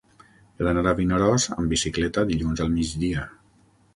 [0.53, 3.29] He d'anar a Vinaròs amb bicicleta dilluns al migdia.